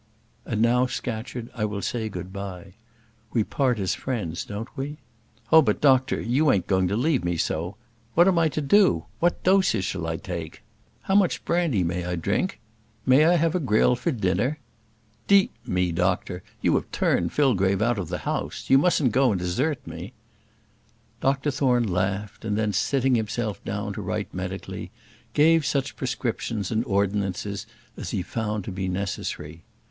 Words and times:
"And 0.47 0.63
now, 0.63 0.87
Scatcherd, 0.87 1.51
I 1.53 1.63
will 1.65 1.83
say 1.83 2.09
good 2.09 2.33
bye. 2.33 2.73
We 3.33 3.43
part 3.43 3.77
as 3.77 3.93
friends, 3.93 4.43
don't 4.43 4.75
we?" 4.75 4.97
"Oh, 5.51 5.61
but 5.61 5.79
doctor, 5.79 6.19
you 6.19 6.51
ain't 6.51 6.65
going 6.65 6.87
to 6.87 6.97
leave 6.97 7.23
me 7.23 7.37
so. 7.37 7.75
What 8.15 8.27
am 8.27 8.39
I 8.39 8.49
to 8.49 8.61
do? 8.61 9.05
What 9.19 9.43
doses 9.43 9.85
shall 9.85 10.07
I 10.07 10.17
take? 10.17 10.63
How 11.03 11.13
much 11.13 11.45
brandy 11.45 11.83
may 11.83 12.03
I 12.03 12.15
drink? 12.15 12.59
May 13.05 13.25
I 13.25 13.35
have 13.35 13.53
a 13.53 13.59
grill 13.59 13.95
for 13.95 14.09
dinner? 14.11 14.57
D 15.27 15.51
me, 15.67 15.91
doctor, 15.91 16.41
you 16.63 16.73
have 16.73 16.91
turned 16.91 17.31
Fillgrave 17.31 17.83
out 17.83 17.99
of 17.99 18.09
the 18.09 18.25
house. 18.25 18.71
You 18.71 18.79
mustn't 18.79 19.11
go 19.11 19.31
and 19.31 19.39
desert 19.39 19.85
me." 19.85 20.13
Dr 21.19 21.51
Thorne 21.51 21.87
laughed, 21.87 22.43
and 22.43 22.57
then, 22.57 22.73
sitting 22.73 23.13
himself 23.13 23.63
down 23.63 23.93
to 23.93 24.01
write 24.01 24.33
medically, 24.33 24.89
gave 25.35 25.63
such 25.63 25.95
prescriptions 25.95 26.71
and 26.71 26.83
ordinances 26.85 27.67
as 27.95 28.09
he 28.09 28.23
found 28.23 28.63
to 28.63 28.71
be 28.71 28.87
necessary. 28.87 29.63